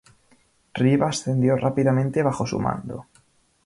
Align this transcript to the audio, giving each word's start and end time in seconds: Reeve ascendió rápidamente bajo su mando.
Reeve 0.73 1.05
ascendió 1.05 1.55
rápidamente 1.57 2.23
bajo 2.23 2.47
su 2.47 2.59
mando. 2.59 3.05